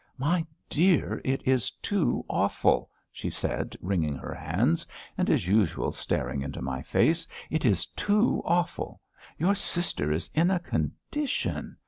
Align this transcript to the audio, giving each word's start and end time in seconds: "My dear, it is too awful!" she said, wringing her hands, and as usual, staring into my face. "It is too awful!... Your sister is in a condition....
"My 0.17 0.47
dear, 0.67 1.21
it 1.23 1.47
is 1.47 1.69
too 1.69 2.25
awful!" 2.27 2.89
she 3.11 3.29
said, 3.29 3.75
wringing 3.81 4.15
her 4.15 4.33
hands, 4.33 4.87
and 5.15 5.29
as 5.29 5.47
usual, 5.47 5.91
staring 5.91 6.41
into 6.41 6.59
my 6.59 6.81
face. 6.81 7.27
"It 7.51 7.65
is 7.67 7.85
too 7.85 8.41
awful!... 8.43 8.99
Your 9.37 9.53
sister 9.53 10.11
is 10.11 10.27
in 10.33 10.49
a 10.49 10.57
condition.... 10.57 11.77